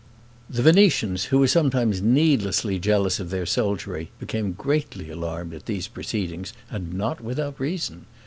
The 0.49 0.63
Venetians, 0.63 1.25
who 1.25 1.37
were 1.37 1.47
sometimes 1.47 2.01
needlessly 2.01 2.79
jealous 2.79 3.19
of 3.19 3.29
their 3.29 3.45
soldiery, 3.45 4.09
became 4.17 4.53
greatly 4.53 5.11
alarmed 5.11 5.53
at 5.53 5.67
these 5.67 5.87
proceedings; 5.87 6.53
and 6.71 6.91
not 6.95 7.21
without 7.21 7.59
reason. 7.59 8.07